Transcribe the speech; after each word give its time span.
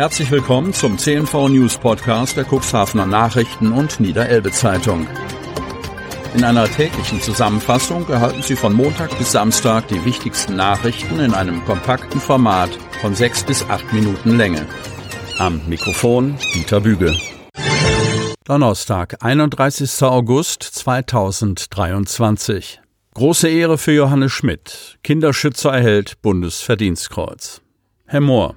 Herzlich 0.00 0.30
willkommen 0.30 0.72
zum 0.72 0.96
CNV 0.96 1.50
News 1.50 1.76
Podcast 1.76 2.34
der 2.34 2.46
Cuxhavener 2.46 3.04
Nachrichten 3.04 3.70
und 3.70 4.00
Niederelbe 4.00 4.50
Zeitung. 4.50 5.06
In 6.34 6.42
einer 6.42 6.64
täglichen 6.64 7.20
Zusammenfassung 7.20 8.08
erhalten 8.08 8.40
Sie 8.40 8.56
von 8.56 8.72
Montag 8.72 9.18
bis 9.18 9.32
Samstag 9.32 9.88
die 9.88 10.02
wichtigsten 10.06 10.56
Nachrichten 10.56 11.20
in 11.20 11.34
einem 11.34 11.62
kompakten 11.66 12.18
Format 12.18 12.70
von 13.02 13.14
sechs 13.14 13.44
bis 13.44 13.62
acht 13.68 13.92
Minuten 13.92 14.38
Länge. 14.38 14.66
Am 15.36 15.60
Mikrofon 15.68 16.38
Dieter 16.54 16.80
Büge. 16.80 17.14
Donnerstag, 18.44 19.22
31. 19.22 20.02
August 20.02 20.62
2023. 20.62 22.80
Große 23.12 23.50
Ehre 23.50 23.76
für 23.76 23.92
Johannes 23.92 24.32
Schmidt. 24.32 24.98
Kinderschützer 25.02 25.74
erhält 25.74 26.22
Bundesverdienstkreuz. 26.22 27.60
Herr 28.06 28.22
Mohr. 28.22 28.56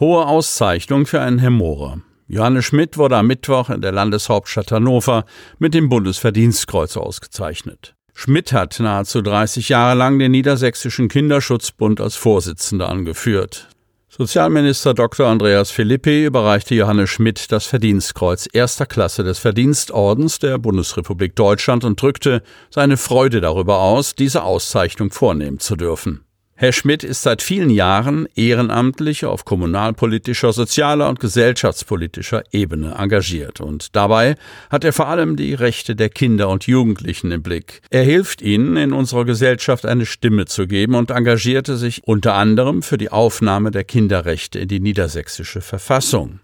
Hohe 0.00 0.26
Auszeichnung 0.26 1.06
für 1.06 1.20
einen 1.20 1.38
Hämorer. 1.38 2.00
Johannes 2.26 2.64
Schmidt 2.64 2.98
wurde 2.98 3.16
am 3.16 3.28
Mittwoch 3.28 3.70
in 3.70 3.80
der 3.80 3.92
Landeshauptstadt 3.92 4.72
Hannover 4.72 5.24
mit 5.58 5.72
dem 5.72 5.88
Bundesverdienstkreuz 5.88 6.96
ausgezeichnet. 6.96 7.94
Schmidt 8.12 8.52
hat 8.52 8.80
nahezu 8.80 9.22
30 9.22 9.68
Jahre 9.68 9.96
lang 9.96 10.18
den 10.18 10.32
Niedersächsischen 10.32 11.08
Kinderschutzbund 11.08 12.00
als 12.00 12.16
Vorsitzender 12.16 12.88
angeführt. 12.88 13.68
Sozialminister 14.08 14.94
Dr. 14.94 15.28
Andreas 15.28 15.70
Philippi 15.70 16.24
überreichte 16.24 16.74
Johannes 16.74 17.10
Schmidt 17.10 17.52
das 17.52 17.66
Verdienstkreuz 17.66 18.48
erster 18.52 18.86
Klasse 18.86 19.22
des 19.22 19.38
Verdienstordens 19.38 20.40
der 20.40 20.58
Bundesrepublik 20.58 21.36
Deutschland 21.36 21.84
und 21.84 22.02
drückte 22.02 22.42
seine 22.70 22.96
Freude 22.96 23.40
darüber 23.40 23.78
aus, 23.78 24.16
diese 24.16 24.42
Auszeichnung 24.42 25.12
vornehmen 25.12 25.60
zu 25.60 25.76
dürfen. 25.76 26.23
Herr 26.56 26.72
Schmidt 26.72 27.02
ist 27.02 27.22
seit 27.22 27.42
vielen 27.42 27.68
Jahren 27.68 28.28
ehrenamtlich 28.36 29.24
auf 29.24 29.44
kommunalpolitischer, 29.44 30.52
sozialer 30.52 31.08
und 31.08 31.18
gesellschaftspolitischer 31.18 32.44
Ebene 32.52 32.94
engagiert 32.96 33.60
und 33.60 33.96
dabei 33.96 34.36
hat 34.70 34.84
er 34.84 34.92
vor 34.92 35.08
allem 35.08 35.34
die 35.34 35.54
Rechte 35.54 35.96
der 35.96 36.10
Kinder 36.10 36.48
und 36.48 36.68
Jugendlichen 36.68 37.32
im 37.32 37.42
Blick. 37.42 37.82
Er 37.90 38.04
hilft 38.04 38.40
ihnen, 38.40 38.76
in 38.76 38.92
unserer 38.92 39.24
Gesellschaft 39.24 39.84
eine 39.84 40.06
Stimme 40.06 40.44
zu 40.44 40.68
geben 40.68 40.94
und 40.94 41.10
engagierte 41.10 41.76
sich 41.76 42.04
unter 42.04 42.34
anderem 42.34 42.82
für 42.82 42.98
die 42.98 43.10
Aufnahme 43.10 43.72
der 43.72 43.82
Kinderrechte 43.82 44.60
in 44.60 44.68
die 44.68 44.80
niedersächsische 44.80 45.60
Verfassung. 45.60 46.38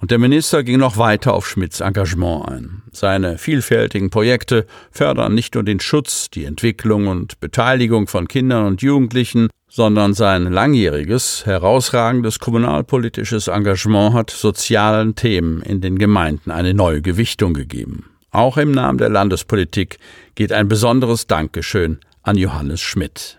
Und 0.00 0.10
der 0.10 0.18
Minister 0.18 0.62
ging 0.62 0.78
noch 0.78 0.96
weiter 0.96 1.34
auf 1.34 1.48
Schmidts 1.48 1.80
Engagement 1.80 2.48
ein. 2.48 2.82
Seine 2.92 3.38
vielfältigen 3.38 4.10
Projekte 4.10 4.66
fördern 4.90 5.34
nicht 5.34 5.54
nur 5.54 5.64
den 5.64 5.80
Schutz, 5.80 6.30
die 6.30 6.44
Entwicklung 6.44 7.06
und 7.08 7.40
Beteiligung 7.40 8.06
von 8.06 8.28
Kindern 8.28 8.66
und 8.66 8.82
Jugendlichen, 8.82 9.48
sondern 9.68 10.14
sein 10.14 10.44
langjähriges, 10.44 11.46
herausragendes 11.46 12.40
kommunalpolitisches 12.40 13.48
Engagement 13.48 14.14
hat 14.14 14.30
sozialen 14.30 15.14
Themen 15.14 15.62
in 15.62 15.80
den 15.80 15.98
Gemeinden 15.98 16.50
eine 16.50 16.74
neue 16.74 17.02
Gewichtung 17.02 17.54
gegeben. 17.54 18.06
Auch 18.32 18.56
im 18.56 18.72
Namen 18.72 18.98
der 18.98 19.08
Landespolitik 19.08 19.98
geht 20.34 20.52
ein 20.52 20.68
besonderes 20.68 21.26
Dankeschön 21.26 21.98
an 22.22 22.36
Johannes 22.36 22.80
Schmidt. 22.80 23.38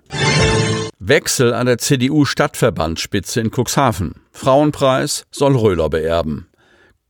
Wechsel 1.03 1.55
an 1.55 1.65
der 1.65 1.79
CDU-Stadtverbandsspitze 1.79 3.41
in 3.41 3.49
Cuxhaven. 3.49 4.13
Frauenpreis 4.31 5.25
soll 5.31 5.55
Röhler 5.55 5.89
beerben. 5.89 6.45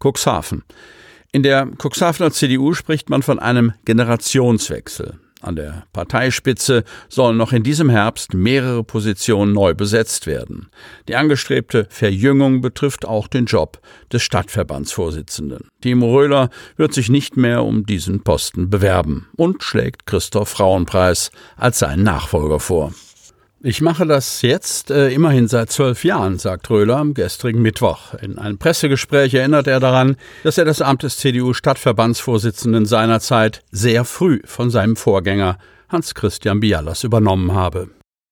Cuxhaven. 0.01 0.63
In 1.33 1.43
der 1.43 1.67
Cuxhavener 1.77 2.31
CDU 2.31 2.73
spricht 2.73 3.09
man 3.09 3.21
von 3.21 3.37
einem 3.37 3.73
Generationswechsel. 3.83 5.19
An 5.41 5.57
der 5.57 5.87
Parteispitze 5.91 6.85
sollen 7.09 7.35
noch 7.35 7.51
in 7.51 7.63
diesem 7.63 7.89
Herbst 7.89 8.33
mehrere 8.33 8.85
Positionen 8.85 9.51
neu 9.51 9.73
besetzt 9.73 10.25
werden. 10.25 10.69
Die 11.09 11.17
angestrebte 11.17 11.85
Verjüngung 11.89 12.61
betrifft 12.61 13.03
auch 13.03 13.27
den 13.27 13.43
Job 13.43 13.81
des 14.13 14.21
Stadtverbandsvorsitzenden. 14.21 15.67
Timo 15.81 16.15
Röhler 16.15 16.49
wird 16.77 16.93
sich 16.93 17.09
nicht 17.09 17.35
mehr 17.35 17.65
um 17.65 17.85
diesen 17.85 18.23
Posten 18.23 18.69
bewerben 18.69 19.27
und 19.35 19.63
schlägt 19.63 20.05
Christoph 20.05 20.47
Frauenpreis 20.47 21.29
als 21.57 21.79
seinen 21.79 22.03
Nachfolger 22.03 22.61
vor. 22.61 22.93
Ich 23.63 23.79
mache 23.79 24.07
das 24.07 24.41
jetzt 24.41 24.89
äh, 24.89 25.09
immerhin 25.09 25.47
seit 25.47 25.71
zwölf 25.71 26.03
Jahren, 26.03 26.39
sagt 26.39 26.67
Röhler 26.71 26.97
am 26.97 27.13
gestrigen 27.13 27.61
Mittwoch. 27.61 28.15
In 28.15 28.39
einem 28.39 28.57
Pressegespräch 28.57 29.35
erinnert 29.35 29.67
er 29.67 29.79
daran, 29.79 30.15
dass 30.43 30.57
er 30.57 30.65
das 30.65 30.81
Amt 30.81 31.03
des 31.03 31.17
CDU-Stadtverbandsvorsitzenden 31.17 32.87
seinerzeit 32.87 33.61
sehr 33.69 34.03
früh 34.03 34.41
von 34.45 34.71
seinem 34.71 34.95
Vorgänger 34.95 35.59
Hans-Christian 35.89 36.59
Bialas 36.59 37.03
übernommen 37.03 37.53
habe. 37.53 37.91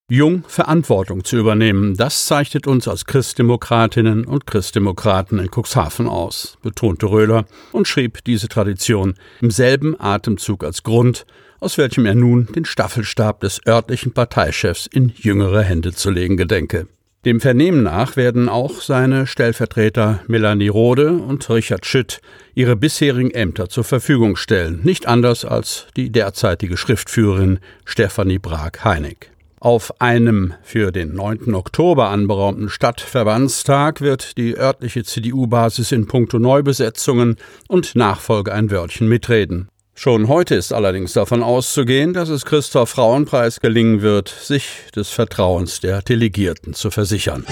Jung 0.09 0.43
Verantwortung 0.47 1.23
zu 1.23 1.37
übernehmen, 1.37 1.95
das 1.95 2.25
zeichnet 2.25 2.65
uns 2.65 2.87
als 2.87 3.05
Christdemokratinnen 3.05 4.25
und 4.25 4.47
Christdemokraten 4.47 5.37
in 5.37 5.51
Cuxhaven 5.51 6.07
aus, 6.07 6.57
betonte 6.63 7.05
Röhler 7.05 7.45
und 7.71 7.87
schrieb 7.87 8.23
diese 8.23 8.47
Tradition 8.47 9.13
im 9.41 9.51
selben 9.51 9.95
Atemzug 10.01 10.63
als 10.63 10.81
Grund, 10.81 11.27
aus 11.59 11.77
welchem 11.77 12.05
er 12.05 12.15
nun 12.15 12.47
den 12.47 12.65
Staffelstab 12.65 13.41
des 13.41 13.61
örtlichen 13.67 14.13
Parteichefs 14.13 14.87
in 14.87 15.11
jüngere 15.15 15.63
Hände 15.63 15.93
zu 15.93 16.09
legen 16.09 16.37
gedenke. 16.37 16.87
Dem 17.25 17.41
Vernehmen 17.41 17.83
nach 17.83 18.15
werden 18.15 18.47
auch 18.47 18.79
seine 18.79 19.27
Stellvertreter 19.27 20.21
Melanie 20.27 20.69
Rode 20.69 21.11
und 21.11 21.49
Richard 21.49 21.85
Schütt 21.85 22.21
ihre 22.55 22.77
bisherigen 22.77 23.31
Ämter 23.31 23.67
zur 23.67 23.83
Verfügung 23.83 24.37
stellen, 24.37 24.79
nicht 24.83 25.05
anders 25.05 25.43
als 25.43 25.87
die 25.97 26.11
derzeitige 26.11 26.77
Schriftführerin 26.77 27.59
Stefanie 27.83 28.39
Brag-Heinig. 28.39 29.31
Auf 29.59 29.99
einem 29.99 30.53
für 30.63 30.93
den 30.93 31.13
9. 31.13 31.53
Oktober 31.53 32.07
anberaumten 32.07 32.69
Stadtverbandstag 32.69 33.99
wird 33.99 34.37
die 34.37 34.55
örtliche 34.55 35.03
CDU-Basis 35.03 35.91
in 35.91 36.07
puncto 36.07 36.39
Neubesetzungen 36.39 37.35
und 37.67 37.95
Nachfolge 37.95 38.53
ein 38.53 38.71
Wörtchen 38.71 39.09
mitreden. 39.09 39.67
Schon 40.01 40.29
heute 40.29 40.55
ist 40.55 40.71
allerdings 40.71 41.11
davon 41.11 41.43
auszugehen, 41.43 42.13
dass 42.13 42.29
es 42.29 42.45
Christoph 42.45 42.91
Frauenpreis 42.91 43.59
gelingen 43.59 44.01
wird, 44.01 44.29
sich 44.29 44.65
des 44.95 45.09
Vertrauens 45.09 45.81
der 45.81 46.01
Delegierten 46.01 46.73
zu 46.73 46.89
versichern. 46.89 47.45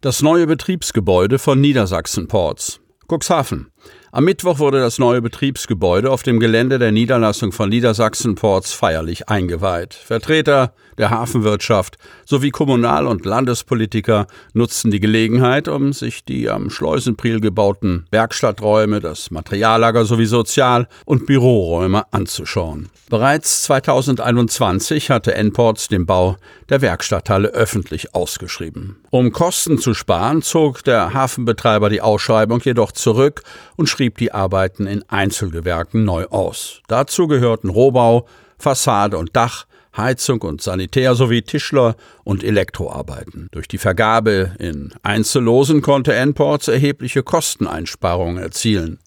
Das 0.00 0.22
neue 0.22 0.46
Betriebsgebäude 0.46 1.40
von 1.40 1.60
Niedersachsen 1.60 2.28
Ports. 2.28 2.78
Cuxhaven. 3.08 3.72
Am 4.10 4.24
Mittwoch 4.24 4.58
wurde 4.58 4.80
das 4.80 4.98
neue 4.98 5.20
Betriebsgebäude 5.20 6.10
auf 6.10 6.22
dem 6.22 6.40
Gelände 6.40 6.78
der 6.78 6.92
Niederlassung 6.92 7.52
von 7.52 7.68
Niedersachsen 7.68 8.36
Ports 8.36 8.72
feierlich 8.72 9.28
eingeweiht. 9.28 9.92
Vertreter 9.92 10.72
der 10.96 11.10
Hafenwirtschaft 11.10 11.98
sowie 12.24 12.50
Kommunal- 12.50 13.06
und 13.06 13.26
Landespolitiker 13.26 14.26
nutzten 14.54 14.90
die 14.90 14.98
Gelegenheit, 14.98 15.68
um 15.68 15.92
sich 15.92 16.24
die 16.24 16.48
am 16.48 16.70
Schleusenpriel 16.70 17.40
gebauten 17.40 18.06
Werkstatträume, 18.10 19.00
das 19.00 19.30
Materiallager 19.30 20.06
sowie 20.06 20.26
Sozial- 20.26 20.88
und 21.04 21.26
Büroräume 21.26 22.10
anzuschauen. 22.10 22.88
Bereits 23.10 23.62
2021 23.64 25.10
hatte 25.10 25.34
Enports 25.34 25.88
den 25.88 26.04
Bau 26.04 26.36
der 26.68 26.82
Werkstatthalle 26.82 27.48
öffentlich 27.48 28.14
ausgeschrieben. 28.14 28.96
Um 29.10 29.32
Kosten 29.32 29.78
zu 29.78 29.94
sparen, 29.94 30.42
zog 30.42 30.84
der 30.84 31.14
Hafenbetreiber 31.14 31.88
die 31.88 32.02
Ausschreibung 32.02 32.60
jedoch 32.60 32.92
zurück 32.92 33.42
und 33.76 33.88
schrieb 33.98 34.18
die 34.18 34.30
Arbeiten 34.30 34.86
in 34.86 35.02
Einzelgewerken 35.08 36.04
neu 36.04 36.26
aus. 36.26 36.82
Dazu 36.86 37.26
gehörten 37.26 37.68
Rohbau, 37.68 38.28
Fassade 38.56 39.18
und 39.18 39.34
Dach, 39.34 39.66
Heizung 39.96 40.40
und 40.42 40.62
Sanitär 40.62 41.16
sowie 41.16 41.42
Tischler- 41.42 41.96
und 42.22 42.44
Elektroarbeiten. 42.44 43.48
Durch 43.50 43.66
die 43.66 43.78
Vergabe 43.78 44.52
in 44.60 44.94
Einzellosen 45.02 45.82
konnte 45.82 46.14
Enports 46.14 46.68
erhebliche 46.68 47.24
Kosteneinsparungen 47.24 48.40
erzielen. 48.40 49.00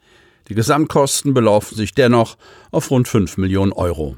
Die 0.50 0.56
Gesamtkosten 0.56 1.34
belaufen 1.34 1.78
sich 1.78 1.94
dennoch 1.94 2.38
auf 2.72 2.92
rund 2.92 3.08
5 3.08 3.38
Millionen 3.38 3.72
Euro. 3.72 4.18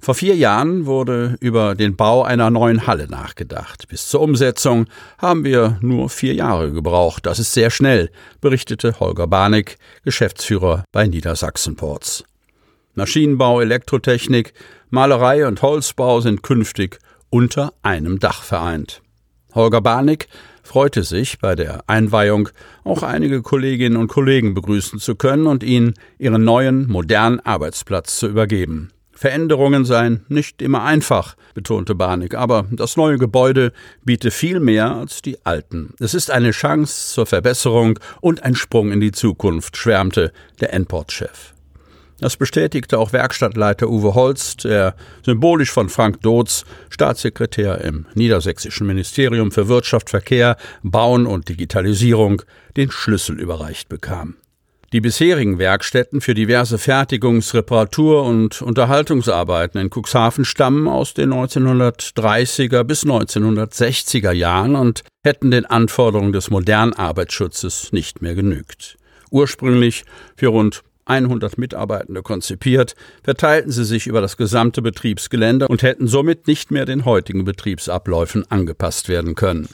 Vor 0.00 0.14
vier 0.14 0.34
Jahren 0.36 0.86
wurde 0.86 1.36
über 1.40 1.74
den 1.74 1.96
Bau 1.96 2.22
einer 2.22 2.50
neuen 2.50 2.86
Halle 2.86 3.08
nachgedacht. 3.08 3.88
Bis 3.88 4.08
zur 4.08 4.20
Umsetzung 4.20 4.86
haben 5.18 5.44
wir 5.44 5.78
nur 5.80 6.10
vier 6.10 6.34
Jahre 6.34 6.72
gebraucht. 6.72 7.24
Das 7.26 7.38
ist 7.38 7.52
sehr 7.52 7.70
schnell, 7.70 8.10
berichtete 8.40 8.98
Holger 9.00 9.26
Barnick, 9.26 9.78
Geschäftsführer 10.04 10.84
bei 10.92 11.06
Niedersachsen 11.06 11.76
Ports. 11.76 12.24
Maschinenbau, 12.94 13.60
Elektrotechnik, 13.60 14.52
Malerei 14.90 15.46
und 15.46 15.62
Holzbau 15.62 16.20
sind 16.20 16.42
künftig 16.42 16.98
unter 17.30 17.72
einem 17.82 18.18
Dach 18.18 18.42
vereint. 18.42 19.00
Holger 19.54 19.80
Barnick 19.80 20.28
freute 20.62 21.02
sich, 21.02 21.38
bei 21.38 21.54
der 21.54 21.84
Einweihung 21.86 22.48
auch 22.84 23.02
einige 23.02 23.40
Kolleginnen 23.40 23.96
und 23.96 24.08
Kollegen 24.08 24.52
begrüßen 24.52 24.98
zu 24.98 25.14
können 25.14 25.46
und 25.46 25.62
ihnen 25.62 25.94
ihren 26.18 26.44
neuen, 26.44 26.88
modernen 26.90 27.40
Arbeitsplatz 27.40 28.18
zu 28.18 28.28
übergeben. 28.28 28.90
Veränderungen 29.12 29.84
seien 29.84 30.24
nicht 30.28 30.62
immer 30.62 30.82
einfach, 30.82 31.36
betonte 31.54 31.94
Barnick, 31.94 32.34
aber 32.34 32.66
das 32.70 32.96
neue 32.96 33.18
Gebäude 33.18 33.72
biete 34.04 34.30
viel 34.30 34.58
mehr 34.58 34.94
als 34.94 35.22
die 35.22 35.44
alten. 35.44 35.94
Es 36.00 36.14
ist 36.14 36.30
eine 36.30 36.50
Chance 36.50 37.14
zur 37.14 37.26
Verbesserung 37.26 37.98
und 38.20 38.42
ein 38.42 38.54
Sprung 38.54 38.90
in 38.90 39.00
die 39.00 39.12
Zukunft, 39.12 39.76
schwärmte 39.76 40.32
der 40.60 40.72
Endport-Chef. 40.72 41.52
Das 42.22 42.36
bestätigte 42.36 43.00
auch 43.00 43.12
Werkstattleiter 43.12 43.88
Uwe 43.88 44.14
Holst, 44.14 44.62
der 44.62 44.94
symbolisch 45.26 45.72
von 45.72 45.88
Frank 45.88 46.20
Dotz, 46.20 46.64
Staatssekretär 46.88 47.80
im 47.80 48.06
Niedersächsischen 48.14 48.86
Ministerium 48.86 49.50
für 49.50 49.66
Wirtschaft, 49.66 50.08
Verkehr, 50.08 50.56
Bauen 50.84 51.26
und 51.26 51.48
Digitalisierung, 51.48 52.42
den 52.76 52.92
Schlüssel 52.92 53.40
überreicht 53.40 53.88
bekam. 53.88 54.36
Die 54.92 55.00
bisherigen 55.00 55.58
Werkstätten 55.58 56.20
für 56.20 56.34
diverse 56.34 56.76
Fertigungs-, 56.76 57.54
Reparatur- 57.54 58.24
und 58.24 58.60
Unterhaltungsarbeiten 58.60 59.80
in 59.80 59.88
Cuxhaven 59.88 60.44
stammen 60.44 60.86
aus 60.86 61.14
den 61.14 61.32
1930er 61.32 62.84
bis 62.84 63.06
1960er 63.06 64.32
Jahren 64.32 64.76
und 64.76 65.02
hätten 65.24 65.50
den 65.50 65.64
Anforderungen 65.64 66.34
des 66.34 66.50
modernen 66.50 66.92
Arbeitsschutzes 66.92 67.90
nicht 67.92 68.20
mehr 68.20 68.34
genügt. 68.34 68.98
Ursprünglich 69.30 70.04
für 70.36 70.48
rund 70.48 70.82
100 71.06 71.56
Mitarbeitende 71.56 72.22
konzipiert, 72.22 72.94
verteilten 73.24 73.72
sie 73.72 73.86
sich 73.86 74.06
über 74.06 74.20
das 74.20 74.36
gesamte 74.36 74.82
Betriebsgelände 74.82 75.68
und 75.68 75.82
hätten 75.82 76.06
somit 76.06 76.46
nicht 76.46 76.70
mehr 76.70 76.84
den 76.84 77.06
heutigen 77.06 77.46
Betriebsabläufen 77.46 78.44
angepasst 78.50 79.08
werden 79.08 79.34
können. 79.36 79.68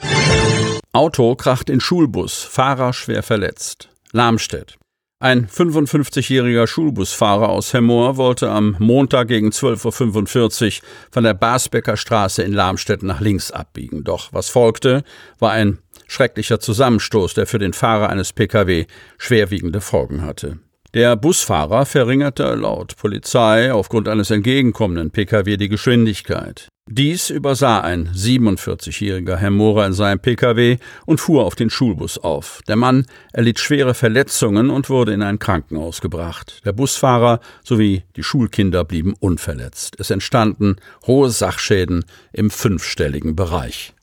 Auto 0.93 1.35
kracht 1.35 1.69
in 1.69 1.81
Schulbus, 1.81 2.41
Fahrer 2.41 2.93
schwer 2.93 3.21
verletzt. 3.21 3.89
Lamstedt. 4.11 4.79
Ein 5.21 5.47
55-jähriger 5.47 6.65
Schulbusfahrer 6.65 7.49
aus 7.49 7.73
Hemmoor 7.73 8.15
wollte 8.15 8.49
am 8.49 8.77
Montag 8.79 9.27
gegen 9.27 9.49
12.45 9.49 10.77
Uhr 10.77 10.87
von 11.11 11.25
der 11.25 11.33
Basbecker 11.33 11.97
Straße 11.97 12.41
in 12.41 12.53
Lamstedt 12.53 13.03
nach 13.03 13.19
links 13.19 13.51
abbiegen. 13.51 14.05
Doch 14.05 14.31
was 14.31 14.47
folgte, 14.47 15.03
war 15.37 15.51
ein 15.51 15.79
schrecklicher 16.07 16.61
Zusammenstoß, 16.61 17.33
der 17.33 17.47
für 17.47 17.59
den 17.59 17.73
Fahrer 17.73 18.07
eines 18.07 18.31
Pkw 18.31 18.85
schwerwiegende 19.17 19.81
Folgen 19.81 20.21
hatte. 20.21 20.59
Der 20.93 21.17
Busfahrer 21.17 21.85
verringerte 21.85 22.55
laut 22.55 22.95
Polizei 22.95 23.73
aufgrund 23.73 24.07
eines 24.07 24.31
entgegenkommenden 24.31 25.11
Pkw 25.11 25.57
die 25.57 25.67
Geschwindigkeit. 25.67 26.69
Dies 26.91 27.29
übersah 27.29 27.81
ein 27.81 28.09
47-jähriger 28.15 29.35
Herr 29.35 29.51
Mohrer 29.51 29.85
in 29.85 29.93
seinem 29.93 30.19
Pkw 30.19 30.77
und 31.05 31.21
fuhr 31.21 31.45
auf 31.45 31.53
den 31.53 31.69
Schulbus 31.69 32.17
auf. 32.17 32.61
Der 32.67 32.77
Mann 32.77 33.05
erlitt 33.31 33.59
schwere 33.59 33.93
Verletzungen 33.93 34.71
und 34.71 34.89
wurde 34.89 35.13
in 35.13 35.21
ein 35.21 35.37
Krankenhaus 35.37 36.01
gebracht. 36.01 36.63
Der 36.65 36.73
Busfahrer 36.73 37.41
sowie 37.63 38.01
die 38.15 38.23
Schulkinder 38.23 38.85
blieben 38.85 39.13
unverletzt. 39.19 39.97
Es 39.99 40.09
entstanden 40.09 40.77
hohe 41.05 41.29
Sachschäden 41.29 42.05
im 42.33 42.49
fünfstelligen 42.49 43.35
Bereich. 43.35 43.93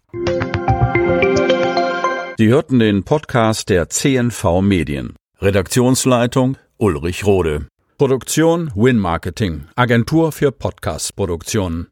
Sie 2.39 2.47
hörten 2.47 2.79
den 2.79 3.03
Podcast 3.03 3.69
der 3.69 3.89
CNV 3.89 4.61
Medien. 4.63 5.17
Redaktionsleitung 5.41 6.57
Ulrich 6.77 7.27
Rode. 7.27 7.67
Produktion 7.99 8.71
Win 8.77 8.99
Marketing, 8.99 9.65
Agentur 9.75 10.31
für 10.31 10.53
Podcast-Produktionen. 10.53 11.85